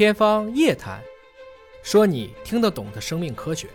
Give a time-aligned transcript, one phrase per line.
[0.00, 0.98] 天方夜谭，
[1.82, 3.68] 说你听得懂的生命科学。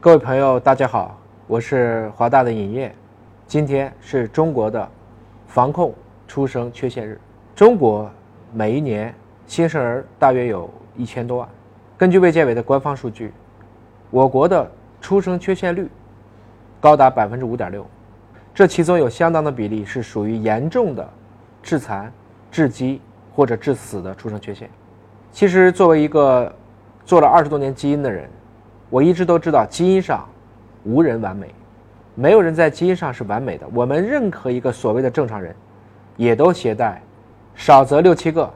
[0.00, 1.16] 各位朋友，大家好，
[1.46, 2.92] 我是华大的尹烨。
[3.46, 4.90] 今天是中国的
[5.46, 5.94] 防控
[6.26, 7.20] 出生缺陷日。
[7.54, 8.10] 中国
[8.52, 9.14] 每一年
[9.46, 11.48] 新生儿大约有一千多万。
[11.96, 13.32] 根据卫健委的官方数据，
[14.10, 14.68] 我国的
[15.00, 15.88] 出生缺陷率
[16.80, 17.86] 高达百分之五点六，
[18.52, 21.08] 这其中有相当的比例是属于严重的
[21.62, 22.12] 致残、
[22.50, 23.00] 致畸
[23.32, 24.68] 或者致死的出生缺陷。
[25.32, 26.52] 其实，作为一个
[27.04, 28.28] 做了二十多年基因的人，
[28.90, 30.26] 我一直都知道基因上
[30.84, 31.54] 无人完美，
[32.14, 33.66] 没有人在基因上是完美的。
[33.72, 35.54] 我们任何一个所谓的正常人，
[36.16, 37.00] 也都携带
[37.54, 38.50] 少则六七个。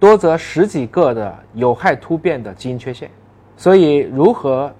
[0.00, 3.10] 多则十几个的有害突变的基因缺陷，
[3.56, 4.72] 所以如何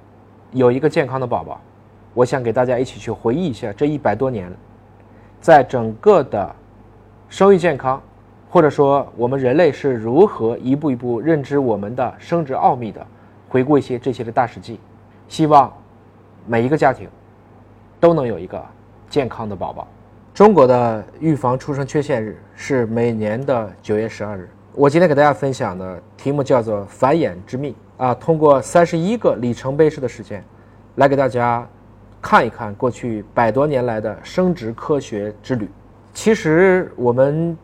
[0.52, 1.60] 有一个健康的宝宝？
[2.14, 4.48] 我想给大家一起去回忆一下这一百多年，
[5.40, 6.54] 在整个的
[7.28, 8.00] 生育健康，
[8.50, 13.06] 或者说我们人类是如何一步一步认知我们的生殖奥秘的，
[13.48, 14.80] 回顾一些这些的大事记，
[15.28, 15.72] 希望
[16.46, 17.08] 每一个家庭
[18.00, 18.64] 都能有一个
[19.10, 19.86] 健康的宝宝。
[20.32, 24.48] 中国的预防出生缺陷日是每年的九月十二日。
[24.72, 30.44] 我今天给大家分享的题目叫做“繁衍之秘”啊，通过三十一个里程碑式的事件，
[30.94, 31.68] 来给大家
[32.22, 35.68] 看一看过去百多年来的生殖科学之旅。
[36.14, 37.58] 其实我们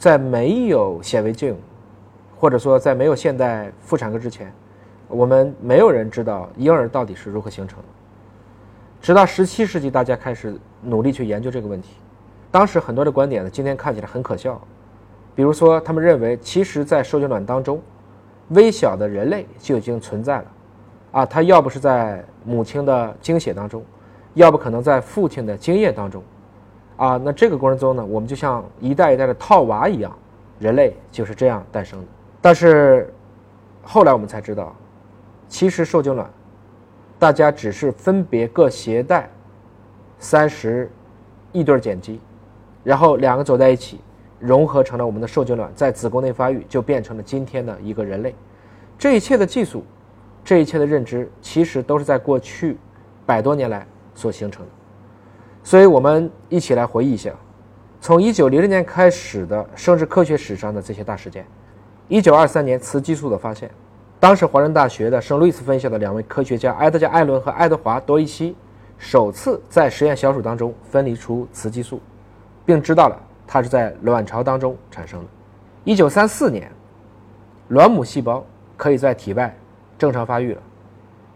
[0.00, 1.54] 在没有显微镜，
[2.34, 4.50] 或者说在没有现代妇产科之前，
[5.08, 7.84] 我们没有人知道婴儿到底是如何形成的。
[9.02, 11.96] 直到十七世纪，大家开始努力去研究这个问题。
[12.50, 14.58] 当时很多的观点呢，今天看起来很可笑。
[15.34, 17.78] 比如说，他们认为，其实，在受精卵当中，
[18.48, 20.44] 微小的人类就已经存在了，
[21.12, 23.84] 啊，它要不是在母亲的精血当中，
[24.32, 26.22] 要不可能在父亲的精液当中，
[27.00, 30.14] 啊，那这个过程中呢，我们就像一代一代的套娃一样，
[30.58, 32.06] 人类就是这样诞生的。
[32.42, 33.10] 但是，
[33.82, 34.76] 后来我们才知道，
[35.48, 36.28] 其实受精卵，
[37.18, 39.30] 大家只是分别各携带
[40.18, 40.90] 三十
[41.52, 42.20] 亿对碱基，
[42.84, 43.98] 然后两个走在一起。
[44.38, 48.34] 融合成了我们的受精卵，在子宫内发育，就变成了今天的一个人类。
[48.98, 49.84] 这一切的技术，
[50.42, 52.78] 这一切的认知，其实都是在过去
[53.26, 54.72] 百多年来所形成的。
[55.62, 57.32] 所以，我们一起来回忆一下，
[58.00, 61.46] 从一九零零年开始的生殖科学史上的这些大事件。
[62.08, 63.70] 一九二三年，雌激素的发现，
[64.18, 68.56] 当时华盛大学的圣路易斯分校的两位科学家埃德加·艾伦和爱德华·多伊西，
[68.98, 72.00] 首次在实验小鼠当中分离出雌激素，
[72.64, 73.16] 并知道了。
[73.46, 75.26] 它是在卵巢当中产生的。
[75.82, 76.70] 一九三四年，
[77.68, 78.44] 卵母细胞
[78.76, 79.52] 可以在体外
[79.98, 80.62] 正常发育了。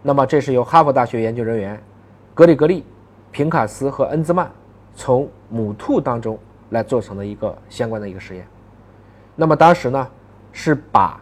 [0.00, 1.82] 那么，这是由哈佛大学研究人员
[2.32, 2.84] 格里格利、
[3.34, 4.48] 平卡斯和恩兹曼
[4.94, 6.38] 从母兔当中
[6.70, 8.46] 来做成的一个相关的一个实验。
[9.34, 10.08] 那么，当时呢
[10.52, 11.20] 是把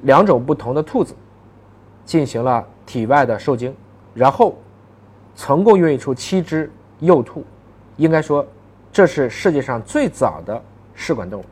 [0.00, 1.14] 两种不同的兔子
[2.06, 3.76] 进行了体外的受精，
[4.14, 4.56] 然后
[5.36, 7.44] 成功孕育出七只幼兔，
[7.98, 8.44] 应该说。
[8.92, 10.60] 这是世界上最早的
[10.96, 11.44] 试管动物。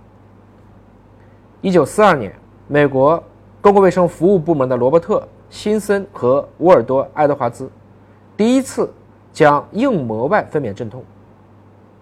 [1.61, 2.35] 一九四二年，
[2.67, 3.23] 美国
[3.61, 7.71] 公共卫生服务部门的罗伯特·辛森和沃尔多·爱德华兹
[8.37, 8.93] 第一次
[9.33, 11.05] 将硬膜外分娩镇痛，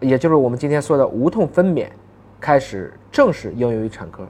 [0.00, 1.88] 也就是我们今天说的无痛分娩，
[2.40, 4.26] 开始正式应用于产科。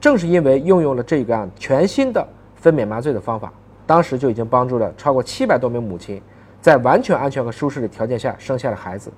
[0.00, 3.52] 正是因为应用了这个全新的分娩麻醉的方法，
[3.86, 6.22] 当时就已经帮助了超过七百多名母亲
[6.60, 9.12] 在完全安全和舒适的条件下生下了孩子。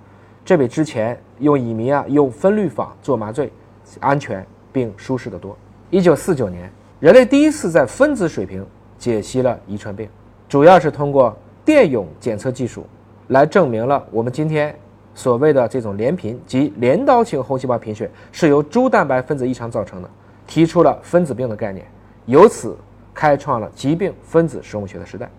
[0.44, 3.52] 这比之前用乙醚啊、用分氯仿做麻醉
[4.00, 5.56] 安全并舒适得多。
[5.90, 8.66] 一九四九年，人类第一次在分子水平
[8.98, 10.08] 解析了遗传病，
[10.48, 11.36] 主要是通过
[11.72, 12.84] 电泳检测技术
[13.28, 14.76] 来证明了我们今天
[15.14, 20.10] 所谓的这种连贫及镰刀型红细胞贫血是由猪蛋白分子异常造成的，
[20.46, 21.86] 提出了分子病的概念，
[22.26, 22.76] 由此
[23.14, 25.30] 开创了疾病分子生物学的时代。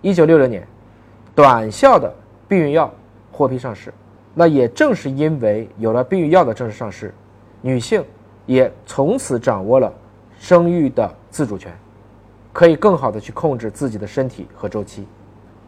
[0.00, 0.64] 一九六六年，
[1.34, 2.14] 短效的
[2.46, 2.88] 避孕药
[3.32, 3.92] 获批上市。
[4.32, 7.12] 那也正是因为有了避孕药的正式上市，
[7.62, 8.00] 女性
[8.46, 9.92] 也从此掌握了
[10.38, 11.76] 生育的自主权，
[12.52, 15.04] 可以更好的去控制自己的身体和周期。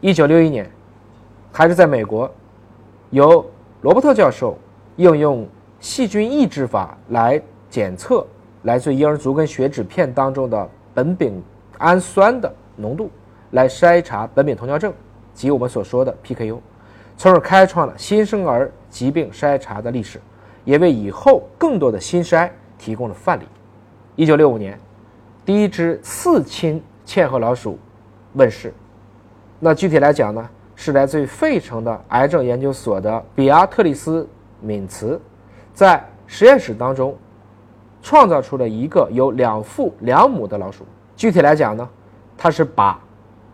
[0.03, 0.69] 一九六一年，
[1.53, 2.29] 还是在美国，
[3.11, 3.49] 由
[3.83, 4.59] 罗伯特教授
[4.97, 5.47] 应用
[5.79, 7.41] 细菌抑制法来
[7.71, 8.27] 检测
[8.65, 11.41] 来自婴儿足跟血脂片当中的苯丙
[11.79, 13.09] 氨酸的浓度，
[13.53, 14.93] 来筛查苯丙酮尿症
[15.33, 16.59] 及我们所说的 PKU。
[17.17, 20.21] 从而开创了新生儿疾病筛查的历史，
[20.65, 23.45] 也为以后更多的新筛提供了范例。
[24.17, 24.77] 一九六五年，
[25.45, 27.79] 第一只四亲嵌合老鼠
[28.33, 28.75] 问世。
[29.65, 34.23] 那具体来讲呢，是来自于费城的癌症研究所的比亚特里斯·
[34.61, 35.21] 敏茨，
[35.73, 37.17] 在实验室当中
[38.03, 40.85] 创造出了一个有两父两母的老鼠。
[41.15, 41.89] 具体来讲呢，
[42.37, 42.99] 它是把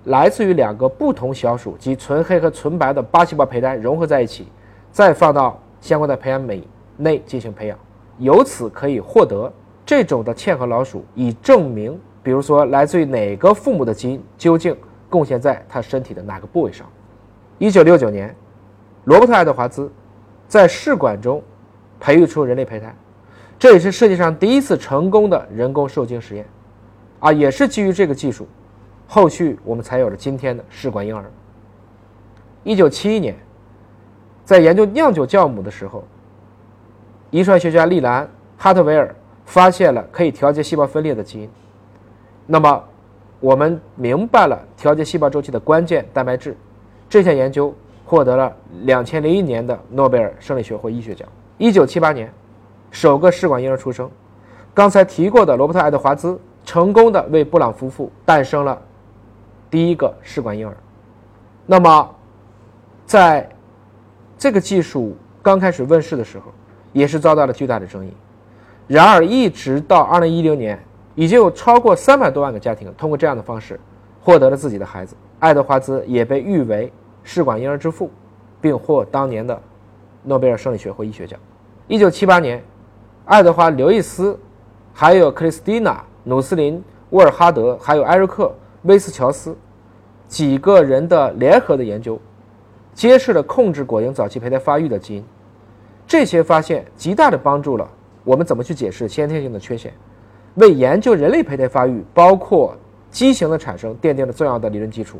[0.04, 4.48] 来自于两个不同小鼠及纯黑和纯白的八细胞胚胎融合在一起，
[4.90, 6.62] 再放到相关的培养皿
[6.96, 7.78] 内进行培养，
[8.16, 9.52] 由此可以获得
[9.84, 14.74] 这种的嵌合老鼠，以证明，比如说来自于哪个父母的基因究竟
[15.08, 16.86] 贡献在它身体的哪个部位上。
[17.58, 18.34] 一九六九年，
[19.04, 19.90] 罗伯特·爱德华兹
[20.46, 21.42] 在试管中
[21.98, 22.94] 培育出人类胚胎，
[23.58, 26.46] 这也是世界上第一次成功的人工受精实验，
[27.18, 28.46] 啊，也是基于这个技术。
[29.06, 31.24] 后续我们才有了今天的试管婴儿。
[32.62, 33.34] 一九七一年，
[34.44, 36.04] 在研究酿酒酵母的时候，
[37.30, 38.24] 遗传学家利兰·
[38.56, 39.14] 哈特维尔
[39.46, 41.50] 发现了可以调节细胞分裂的基因。
[42.46, 42.84] 那么，
[43.40, 46.56] 我们明白了调节细胞周期的关键蛋白质。
[47.08, 47.74] 这项研究
[48.04, 51.28] 获得了两千零一年的诺贝尔生理学或医学奖。
[51.56, 52.32] 一九七八年，
[52.90, 54.10] 首个试管婴儿出生。
[54.74, 58.80] 刚才提过的罗伯特·爱德华兹成功的为布朗夫妇诞生了。
[59.70, 60.74] 第一个试管婴儿，
[61.66, 62.14] 那么，
[63.04, 63.46] 在
[64.38, 66.46] 这个技术刚开始问世的时候，
[66.94, 68.12] 也是遭到了巨大的争议。
[68.86, 70.82] 然而，一直到二零一零年，
[71.18, 73.80] 已经有超过三百多万个家庭通过这样的方式
[74.22, 75.16] 获得了自己的孩子。
[75.40, 76.92] 爱德华兹也被誉为
[77.24, 78.08] 试管婴儿之父，
[78.60, 79.60] 并获当年的
[80.22, 81.36] 诺贝尔生理学或医学奖。
[81.88, 82.62] 一九七八年，
[83.24, 84.38] 爱德华·刘易斯，
[84.92, 86.78] 还有克里斯蒂娜·努斯林·
[87.10, 88.54] 沃尔哈德，还有艾瑞克。
[88.82, 89.56] 威斯乔斯
[90.28, 92.16] 几个人的联合的研究，
[92.94, 95.24] 揭示了控制果蝇早期胚胎发育的基因。
[96.06, 97.90] 这些发现极大的帮助了
[98.22, 99.92] 我们怎么去解释先天性的缺陷，
[100.58, 102.76] 为研究人类胚胎发育，包括
[103.10, 105.18] 畸形的产生，奠定了重要的理论基础。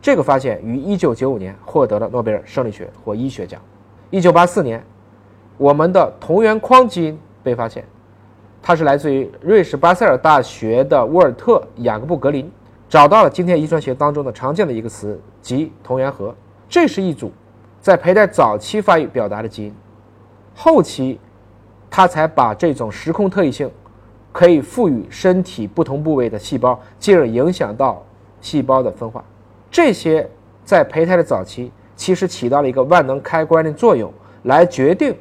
[0.00, 3.60] 这个发现于1995年获得了诺贝尔生理学或医学奖。
[4.10, 4.84] 1984年，
[5.58, 7.84] 我们的同源框基因被发现，
[8.62, 12.50] 它是来自于瑞士巴塞尔大学的沃尔特·雅各布格林。
[12.88, 16.34] 找到了今天遗传学当中的常见的一个词，即同源核。
[16.68, 17.32] 这是一组
[17.80, 19.74] 在胚胎早期发育表达的基因，
[20.54, 21.18] 后期
[21.90, 23.70] 他才把这种时空特异性
[24.34, 28.04] 可以赋予身体不同部位的细胞，进而影响到
[28.40, 29.24] 细胞的分化。
[29.70, 30.28] 这些
[30.64, 35.14] 在胚胎的早期其实起到了一个万能开关的作用，来决定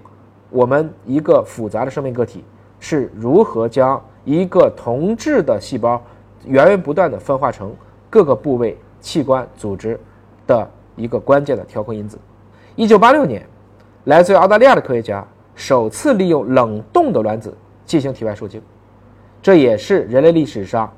[0.50, 2.44] 我们一个复杂的生命个体
[2.80, 6.01] 是如何将一个同质的细胞。
[6.45, 7.71] 源源不断的分化成
[8.09, 9.98] 各个部位、器官、组织
[10.48, 12.18] 的一个关键的调控因子。
[12.75, 13.45] 一九八六年，
[14.06, 15.24] 来自于澳大利亚的科学家
[15.54, 17.56] 首次利用冷冻的卵子
[17.86, 18.59] 进行体外受精，
[19.44, 20.90] 这也是人类历史上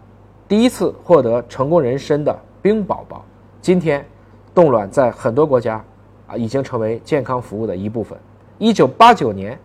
[0.48, 3.26] 第一次获得成功人参的冰宝宝。
[3.60, 4.06] 今天，
[4.54, 5.84] 冻卵在很多国家
[6.28, 8.16] 啊已经成为健康服务的一部分。
[8.60, 9.58] 一九八九年，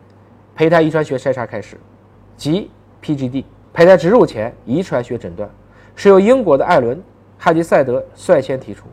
[0.56, 1.78] 胚胎遗传学筛查开始，
[2.38, 2.70] 即
[3.02, 3.44] PGD，
[3.74, 5.46] 胚胎植入前遗传学诊断。
[5.94, 6.96] 是由英国的艾伦·
[7.36, 8.86] 汉吉赛德率先提出。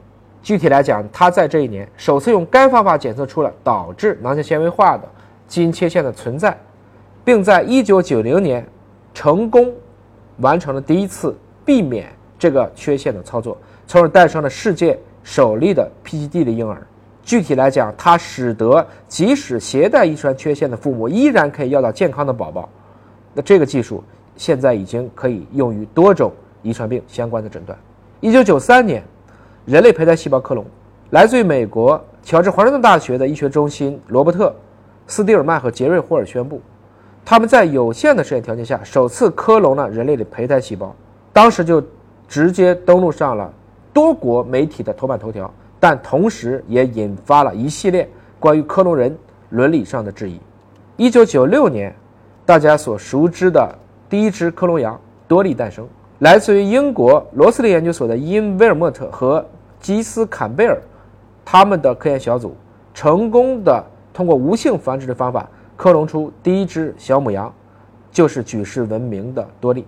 [0.43, 5.07] 具体来讲，他在这一年首次用该方法检测出了导致囊性纤维化的
[5.47, 6.57] 基因缺陷的存在，
[7.23, 8.67] 并在1990年
[9.17, 9.73] 成功
[10.41, 11.35] 完成了第一次
[11.65, 16.85] 避免这个缺陷的操作，从而诞生了世界首例的 PGD 的婴儿。
[17.23, 22.69] 具体来讲，它使得即使携带遗传缺陷的父母依然可以要到健康的宝宝。
[23.33, 24.03] 那这个技术
[24.35, 26.31] 现在已经可以用于多种。
[26.61, 27.77] 遗传病相关的诊断。
[28.19, 29.01] 一九九三年，
[29.65, 30.63] 人类胚胎细胞克隆，
[31.09, 34.49] 来自于美国乔治华盛顿大学的医学中心罗伯特·
[35.07, 36.61] 斯蒂尔曼和杰瑞·霍尔宣布，
[37.29, 40.95] 他们在有限的实验条件下首次克隆了人类的胚胎细胞。
[41.33, 41.83] 当时就
[42.25, 43.53] 直接登陆上了
[43.91, 49.13] 多国媒体的头版头条，但同时也引发了一系列关于克隆人
[49.49, 50.39] 伦理上的质疑。
[50.95, 51.93] 一九九六年，
[52.45, 53.77] 大家所熟知的
[54.09, 55.85] 第一只克隆羊多利诞生。
[56.19, 59.45] 来自于英国罗斯利研究所的伊恩·威尔莫特和
[59.81, 60.81] 基斯·坎贝尔，
[61.43, 62.55] 他们的科研小组
[62.93, 65.45] 成功的通过无性繁殖的方法
[65.77, 67.53] 克隆出第一只小母羊，
[68.11, 69.85] 就是举世闻名的多利。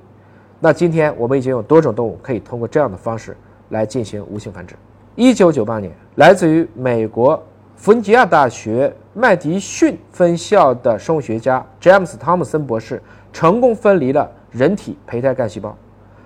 [0.60, 3.36] 那今天我们已经有多种动物可以通过这样的方式
[3.70, 4.76] 来进行无性繁殖。
[5.16, 7.42] 一九九八年，来自于美国
[7.76, 13.02] 弗吉尼亚大学麦迪逊分校的生物学家詹姆斯·汤姆森博士
[13.34, 15.76] 成功分离了人体胚胎干细胞。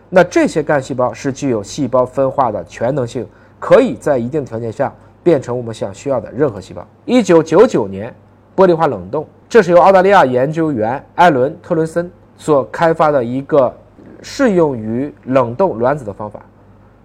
[0.09, 3.25] 那这些干细胞是具有细胞分化的全能性，
[3.59, 4.93] 可以在一定条件下
[5.23, 6.85] 变成我们想需要的任何细胞。
[7.05, 8.13] 一九九九年，
[8.55, 13.71] 玻璃化冷冻，这是由澳大利亚研究员艾伦·特伦森所开发的一个
[14.19, 16.43] 适用于冷冻卵子的方法，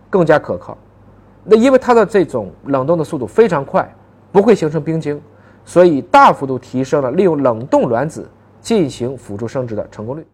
[0.09, 0.75] 更加可靠。
[1.45, 3.87] 那因为它的这种冷冻的速度非常快，
[4.33, 5.21] 不会形成冰晶，
[5.63, 8.27] 所以大幅度提升了利用冷冻卵子
[8.63, 10.27] 进行辅助生殖的成功率。